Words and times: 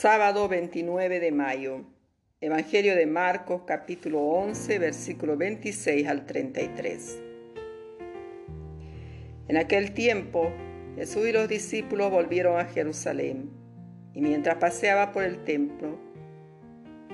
Sábado 0.00 0.46
29 0.46 1.18
de 1.18 1.32
mayo. 1.32 1.84
Evangelio 2.40 2.94
de 2.94 3.04
Marcos 3.06 3.62
capítulo 3.66 4.20
11 4.20 4.78
versículo 4.78 5.36
26 5.36 6.06
al 6.06 6.24
33. 6.24 7.20
En 9.48 9.56
aquel 9.56 9.94
tiempo 9.94 10.52
Jesús 10.94 11.26
y 11.26 11.32
los 11.32 11.48
discípulos 11.48 12.12
volvieron 12.12 12.60
a 12.60 12.66
Jerusalén 12.66 13.50
y 14.14 14.20
mientras 14.20 14.58
paseaba 14.58 15.10
por 15.10 15.24
el 15.24 15.42
templo 15.42 15.98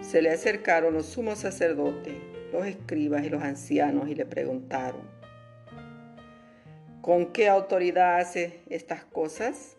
se 0.03 0.21
le 0.21 0.29
acercaron 0.29 0.93
los 0.93 1.07
sumos 1.07 1.39
sacerdotes, 1.39 2.13
los 2.53 2.67
escribas 2.67 3.25
y 3.25 3.31
los 3.31 3.43
ancianos 3.43 4.11
y 4.11 4.15
le 4.15 4.27
preguntaron, 4.27 5.09
¿con 7.01 7.33
qué 7.33 7.49
autoridad 7.49 8.19
hace 8.19 8.61
estas 8.69 9.07
cosas? 9.07 9.79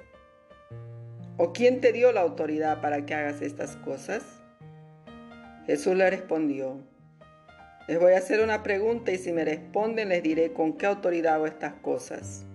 ¿O 1.38 1.52
quién 1.52 1.82
te 1.82 1.92
dio 1.92 2.14
la 2.14 2.22
autoridad 2.22 2.80
para 2.80 3.06
que 3.06 3.14
hagas 3.14 3.42
estas 3.42 3.76
cosas? 3.78 4.24
Jesús 5.66 5.96
le 5.96 6.10
respondió, 6.10 6.80
les 7.88 8.00
voy 8.00 8.14
a 8.14 8.20
hacer 8.20 8.42
una 8.42 8.64
pregunta 8.64 9.12
y 9.12 9.18
si 9.18 9.34
me 9.34 9.44
responden 9.44 10.10
les 10.10 10.24
diré 10.24 10.54
con 10.54 10.74
qué 10.74 10.86
autoridad 10.86 11.36
hago 11.36 11.46
estas 11.46 11.74
cosas. 11.74 12.46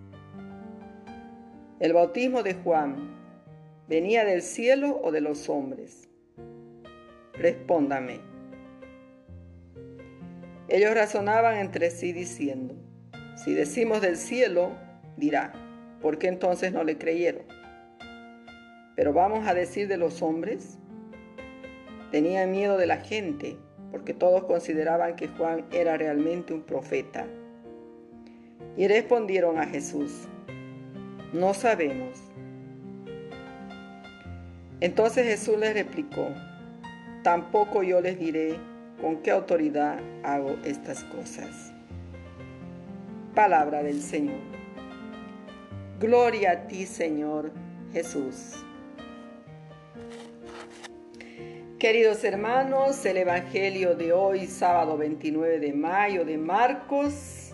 ¿El 1.78 1.92
bautismo 1.92 2.42
de 2.42 2.54
Juan 2.54 3.16
venía 3.86 4.24
del 4.24 4.42
cielo 4.42 4.98
o 5.02 5.12
de 5.12 5.20
los 5.20 5.48
hombres? 5.48 6.08
Respóndame. 7.34 8.20
Ellos 10.68 10.94
razonaban 10.94 11.58
entre 11.58 11.90
sí 11.90 12.12
diciendo, 12.12 12.74
si 13.36 13.54
decimos 13.54 14.00
del 14.00 14.16
cielo, 14.16 14.72
dirá, 15.16 15.52
¿por 16.00 16.18
qué 16.18 16.28
entonces 16.28 16.72
no 16.72 16.82
le 16.82 16.96
creyeron? 16.96 17.59
Pero 19.00 19.14
vamos 19.14 19.48
a 19.48 19.54
decir 19.54 19.88
de 19.88 19.96
los 19.96 20.20
hombres, 20.20 20.76
tenían 22.10 22.50
miedo 22.50 22.76
de 22.76 22.84
la 22.86 22.98
gente, 22.98 23.56
porque 23.90 24.12
todos 24.12 24.44
consideraban 24.44 25.16
que 25.16 25.28
Juan 25.28 25.64
era 25.72 25.96
realmente 25.96 26.52
un 26.52 26.60
profeta. 26.60 27.26
Y 28.76 28.88
respondieron 28.88 29.58
a 29.58 29.64
Jesús, 29.64 30.28
no 31.32 31.54
sabemos. 31.54 32.20
Entonces 34.80 35.24
Jesús 35.24 35.56
les 35.56 35.72
replicó, 35.72 36.28
tampoco 37.22 37.82
yo 37.82 38.02
les 38.02 38.18
diré 38.18 38.58
con 39.00 39.22
qué 39.22 39.30
autoridad 39.30 39.98
hago 40.22 40.58
estas 40.62 41.04
cosas. 41.04 41.72
Palabra 43.34 43.82
del 43.82 44.02
Señor. 44.02 44.40
Gloria 45.98 46.50
a 46.50 46.66
ti, 46.66 46.84
Señor 46.84 47.50
Jesús. 47.94 48.62
Queridos 51.80 52.22
hermanos, 52.24 53.06
el 53.06 53.16
Evangelio 53.16 53.94
de 53.94 54.12
hoy, 54.12 54.46
sábado 54.46 54.98
29 54.98 55.60
de 55.60 55.72
mayo 55.72 56.26
de 56.26 56.36
Marcos, 56.36 57.52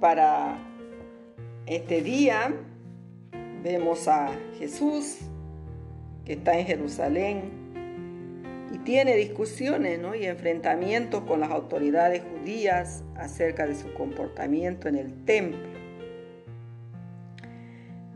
para 0.00 0.56
este 1.66 2.00
día 2.00 2.54
vemos 3.62 4.08
a 4.08 4.30
Jesús 4.58 5.18
que 6.24 6.32
está 6.32 6.58
en 6.58 6.64
Jerusalén 6.64 7.50
y 8.72 8.78
tiene 8.78 9.14
discusiones 9.14 10.00
y 10.18 10.24
enfrentamientos 10.24 11.24
con 11.24 11.40
las 11.40 11.50
autoridades 11.50 12.22
judías 12.22 13.04
acerca 13.14 13.66
de 13.66 13.74
su 13.74 13.92
comportamiento 13.92 14.88
en 14.88 14.96
el 14.96 15.26
templo. 15.26 15.68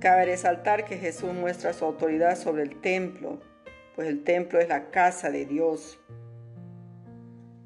Cabe 0.01 0.25
resaltar 0.25 0.87
que 0.87 0.97
Jesús 0.97 1.35
muestra 1.35 1.75
su 1.75 1.85
autoridad 1.85 2.35
sobre 2.39 2.63
el 2.63 2.81
templo 2.81 3.41
pues 3.97 4.09
el 4.09 4.23
templo 4.23 4.61
es 4.61 4.69
la 4.69 4.91
casa 4.91 5.31
de 5.31 5.47
Dios, 5.47 5.99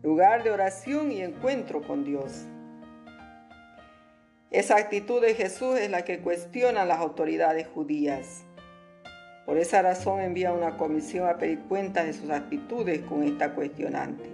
lugar 0.04 0.44
de 0.44 0.52
oración 0.52 1.10
y 1.10 1.22
encuentro 1.22 1.82
con 1.82 2.04
Dios. 2.04 2.46
Esa 4.52 4.76
actitud 4.76 5.20
de 5.20 5.34
Jesús 5.34 5.78
es 5.78 5.90
la 5.90 6.04
que 6.04 6.20
cuestiona 6.20 6.84
las 6.84 6.98
autoridades 6.98 7.66
judías. 7.66 8.44
Por 9.44 9.58
esa 9.58 9.82
razón 9.82 10.20
envía 10.20 10.52
una 10.52 10.76
comisión 10.76 11.28
a 11.28 11.36
pedir 11.36 11.60
cuentas 11.62 12.06
de 12.06 12.12
sus 12.12 12.30
actitudes 12.30 13.00
con 13.00 13.24
esta 13.24 13.52
cuestionante. 13.52 14.30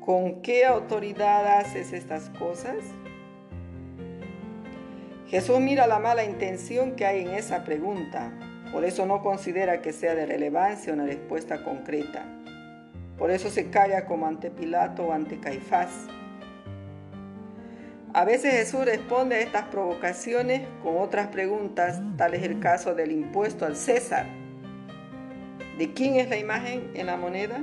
¿Con 0.00 0.40
qué 0.40 0.64
autoridad 0.64 1.58
haces 1.58 1.92
estas 1.92 2.30
cosas? 2.30 2.76
Jesús 5.26 5.58
mira 5.58 5.86
la 5.88 5.98
mala 5.98 6.24
intención 6.24 6.94
que 6.94 7.04
hay 7.04 7.22
en 7.22 7.30
esa 7.30 7.64
pregunta 7.64 8.32
por 8.72 8.84
eso 8.84 9.06
no 9.06 9.22
considera 9.22 9.80
que 9.80 9.92
sea 9.92 10.14
de 10.14 10.26
relevancia 10.26 10.92
una 10.92 11.06
respuesta 11.06 11.64
concreta. 11.64 12.24
Por 13.16 13.30
eso 13.30 13.50
se 13.50 13.70
calla 13.70 14.04
como 14.04 14.26
ante 14.26 14.50
Pilato 14.50 15.06
o 15.06 15.12
ante 15.12 15.38
Caifás. 15.40 16.06
A 18.14 18.24
veces 18.24 18.52
Jesús 18.52 18.84
responde 18.84 19.36
a 19.36 19.40
estas 19.40 19.64
provocaciones 19.64 20.62
con 20.82 20.98
otras 20.98 21.28
preguntas, 21.28 22.00
tal 22.16 22.34
es 22.34 22.42
el 22.42 22.60
caso 22.60 22.94
del 22.94 23.12
impuesto 23.12 23.66
al 23.66 23.76
César. 23.76 24.26
¿De 25.78 25.92
quién 25.92 26.16
es 26.16 26.28
la 26.28 26.36
imagen 26.36 26.90
en 26.94 27.06
la 27.06 27.16
moneda? 27.16 27.62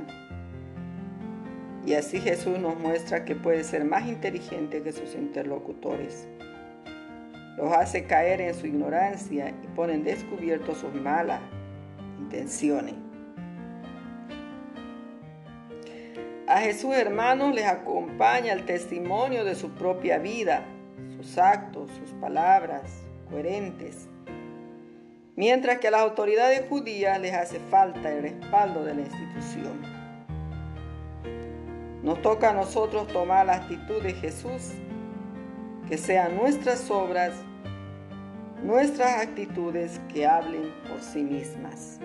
Y 1.84 1.94
así 1.94 2.20
Jesús 2.20 2.58
nos 2.58 2.78
muestra 2.78 3.24
que 3.24 3.34
puede 3.34 3.62
ser 3.62 3.84
más 3.84 4.08
inteligente 4.08 4.82
que 4.82 4.92
sus 4.92 5.14
interlocutores 5.14 6.26
los 7.56 7.72
hace 7.72 8.04
caer 8.04 8.40
en 8.40 8.54
su 8.54 8.66
ignorancia 8.66 9.50
y 9.50 9.66
pone 9.74 9.94
en 9.94 10.04
descubierto 10.04 10.74
sus 10.74 10.92
malas 10.94 11.40
intenciones. 12.18 12.94
A 16.48 16.60
Jesús, 16.60 16.94
hermanos, 16.94 17.54
les 17.54 17.66
acompaña 17.66 18.52
el 18.52 18.64
testimonio 18.66 19.44
de 19.44 19.56
su 19.56 19.70
propia 19.70 20.18
vida, 20.18 20.64
sus 21.16 21.38
actos, 21.38 21.90
sus 21.98 22.12
palabras 22.20 23.02
coherentes, 23.28 24.06
mientras 25.34 25.78
que 25.78 25.88
a 25.88 25.90
las 25.90 26.02
autoridades 26.02 26.62
judías 26.68 27.20
les 27.20 27.34
hace 27.34 27.58
falta 27.58 28.12
el 28.12 28.22
respaldo 28.22 28.84
de 28.84 28.94
la 28.94 29.00
institución. 29.00 29.82
Nos 32.04 32.22
toca 32.22 32.50
a 32.50 32.52
nosotros 32.52 33.08
tomar 33.08 33.46
la 33.46 33.54
actitud 33.54 34.00
de 34.00 34.12
Jesús 34.12 34.70
que 35.88 35.98
sean 35.98 36.36
nuestras 36.36 36.90
obras, 36.90 37.32
nuestras 38.62 39.22
actitudes 39.22 40.00
que 40.12 40.26
hablen 40.26 40.72
por 40.88 41.00
sí 41.00 41.22
mismas. 41.22 42.00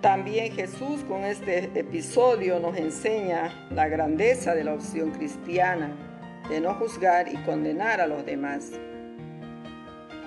También 0.00 0.52
Jesús 0.52 1.04
con 1.06 1.24
este 1.24 1.70
episodio 1.78 2.58
nos 2.58 2.76
enseña 2.76 3.68
la 3.70 3.86
grandeza 3.86 4.54
de 4.54 4.64
la 4.64 4.72
opción 4.72 5.10
cristiana 5.10 5.94
de 6.48 6.60
no 6.60 6.74
juzgar 6.74 7.28
y 7.28 7.36
condenar 7.44 8.00
a 8.00 8.06
los 8.06 8.24
demás. 8.24 8.72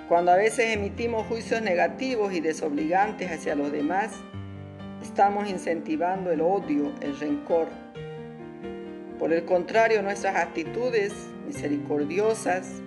Cuando 0.08 0.30
a 0.30 0.36
veces 0.36 0.74
emitimos 0.74 1.26
juicios 1.26 1.60
negativos 1.60 2.32
y 2.32 2.40
desobligantes 2.40 3.30
hacia 3.30 3.56
los 3.56 3.72
demás, 3.72 4.12
estamos 5.02 5.48
incentivando 5.48 6.30
el 6.30 6.40
odio, 6.40 6.92
el 7.00 7.18
rencor, 7.18 7.66
por 9.24 9.32
el 9.32 9.46
contrario, 9.46 10.02
nuestras 10.02 10.36
actitudes 10.36 11.14
misericordiosas 11.46 12.82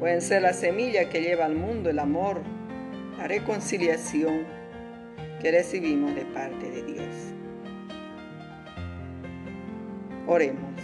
pueden 0.00 0.20
ser 0.20 0.42
la 0.42 0.54
semilla 0.54 1.08
que 1.08 1.20
lleva 1.20 1.44
al 1.44 1.54
mundo 1.54 1.88
el 1.88 2.00
amor, 2.00 2.42
la 3.16 3.28
reconciliación 3.28 4.44
que 5.40 5.52
recibimos 5.52 6.16
de 6.16 6.24
parte 6.24 6.68
de 6.68 6.82
Dios. 6.82 7.14
Oremos. 10.26 10.80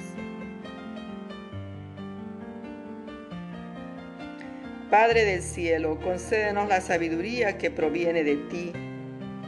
Padre 4.89 5.25
del 5.25 5.43
cielo, 5.43 5.99
concédenos 5.99 6.69
la 6.69 6.81
sabiduría 6.81 7.59
que 7.59 7.73
proviene 7.73 8.23
de 8.23 8.37
ti 8.37 8.73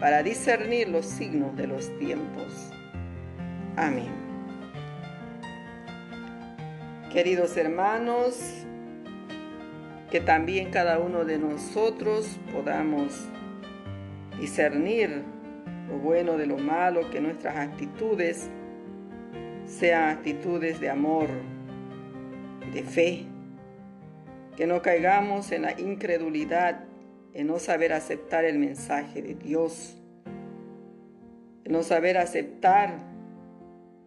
para 0.00 0.24
discernir 0.24 0.88
los 0.88 1.06
signos 1.06 1.56
de 1.56 1.68
los 1.68 1.96
tiempos. 2.00 2.72
Amén. 3.76 4.29
Queridos 7.10 7.56
hermanos, 7.56 8.38
que 10.12 10.20
también 10.20 10.70
cada 10.70 11.00
uno 11.00 11.24
de 11.24 11.38
nosotros 11.38 12.38
podamos 12.52 13.28
discernir 14.38 15.24
lo 15.88 15.98
bueno 15.98 16.36
de 16.36 16.46
lo 16.46 16.56
malo, 16.56 17.10
que 17.10 17.20
nuestras 17.20 17.56
actitudes 17.56 18.48
sean 19.66 20.10
actitudes 20.10 20.78
de 20.78 20.88
amor, 20.88 21.28
de 22.72 22.84
fe, 22.84 23.26
que 24.56 24.68
no 24.68 24.80
caigamos 24.80 25.50
en 25.50 25.62
la 25.62 25.80
incredulidad, 25.80 26.84
en 27.34 27.48
no 27.48 27.58
saber 27.58 27.92
aceptar 27.92 28.44
el 28.44 28.60
mensaje 28.60 29.20
de 29.20 29.34
Dios, 29.34 30.00
en 31.64 31.72
no 31.72 31.82
saber 31.82 32.18
aceptar 32.18 33.09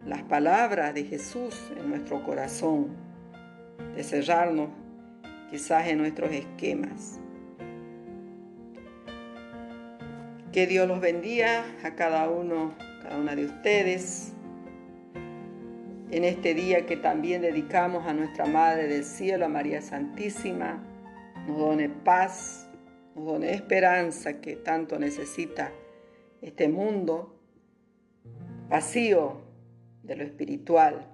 las 0.06 0.22
palabras 0.22 0.94
de 0.94 1.04
Jesús 1.04 1.72
en 1.76 1.88
nuestro 1.88 2.22
corazón, 2.22 2.88
de 3.96 4.02
cerrarnos 4.02 4.68
quizás 5.50 5.86
en 5.88 5.98
nuestros 5.98 6.30
esquemas. 6.32 7.20
Que 10.52 10.66
Dios 10.66 10.86
los 10.86 11.00
bendiga 11.00 11.64
a 11.82 11.94
cada 11.94 12.28
uno, 12.28 12.74
cada 13.02 13.18
una 13.18 13.34
de 13.34 13.46
ustedes. 13.46 14.32
En 16.10 16.22
este 16.22 16.54
día 16.54 16.86
que 16.86 16.96
también 16.96 17.42
dedicamos 17.42 18.06
a 18.06 18.12
nuestra 18.12 18.46
Madre 18.46 18.86
del 18.86 19.04
Cielo, 19.04 19.46
a 19.46 19.48
María 19.48 19.80
Santísima, 19.80 20.80
nos 21.48 21.58
done 21.58 21.88
paz, 21.88 22.68
nos 23.16 23.24
done 23.24 23.52
esperanza 23.52 24.40
que 24.40 24.54
tanto 24.54 24.98
necesita 24.98 25.72
este 26.40 26.68
mundo 26.68 27.40
vacío 28.68 29.53
de 30.04 30.16
lo 30.16 30.22
espiritual. 30.22 31.08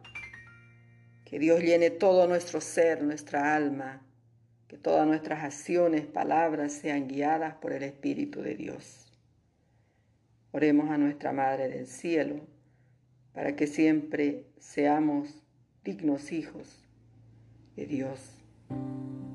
Que 1.24 1.38
Dios 1.38 1.60
llene 1.60 1.90
todo 1.90 2.26
nuestro 2.26 2.60
ser, 2.60 3.02
nuestra 3.02 3.54
alma, 3.54 4.02
que 4.68 4.76
todas 4.76 5.06
nuestras 5.06 5.42
acciones, 5.42 6.06
palabras 6.06 6.72
sean 6.72 7.08
guiadas 7.08 7.54
por 7.54 7.72
el 7.72 7.84
Espíritu 7.84 8.42
de 8.42 8.56
Dios. 8.56 9.12
Oremos 10.52 10.90
a 10.90 10.98
nuestra 10.98 11.32
Madre 11.32 11.68
del 11.68 11.86
Cielo 11.86 12.40
para 13.32 13.54
que 13.54 13.68
siempre 13.68 14.46
seamos 14.58 15.42
dignos 15.84 16.32
hijos 16.32 16.84
de 17.76 17.86
Dios. 17.86 18.36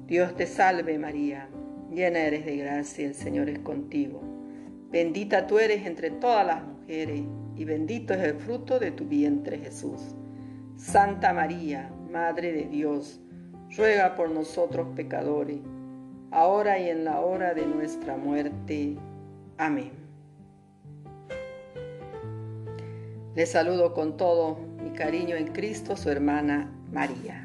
Dios 0.05 0.35
te 0.35 0.45
salve 0.45 0.99
María, 0.99 1.49
llena 1.91 2.19
eres 2.19 2.45
de 2.45 2.57
gracia, 2.57 3.07
el 3.07 3.15
Señor 3.15 3.49
es 3.49 3.59
contigo. 3.59 4.21
Bendita 4.91 5.47
tú 5.47 5.59
eres 5.59 5.85
entre 5.85 6.11
todas 6.11 6.45
las 6.45 6.63
mujeres 6.63 7.23
y 7.55 7.65
bendito 7.65 8.13
es 8.13 8.21
el 8.21 8.35
fruto 8.35 8.79
de 8.79 8.91
tu 8.91 9.05
vientre 9.05 9.57
Jesús. 9.57 10.15
Santa 10.77 11.33
María, 11.33 11.91
Madre 12.11 12.51
de 12.51 12.65
Dios, 12.65 13.19
ruega 13.75 14.15
por 14.15 14.29
nosotros 14.29 14.87
pecadores, 14.95 15.59
ahora 16.31 16.79
y 16.79 16.89
en 16.89 17.05
la 17.05 17.19
hora 17.21 17.53
de 17.53 17.65
nuestra 17.65 18.17
muerte. 18.17 18.97
Amén. 19.57 19.91
Les 23.35 23.51
saludo 23.51 23.93
con 23.93 24.15
todo 24.15 24.57
mi 24.81 24.91
cariño 24.91 25.35
en 25.35 25.47
Cristo, 25.47 25.97
su 25.97 26.09
hermana 26.09 26.71
María. 26.93 27.44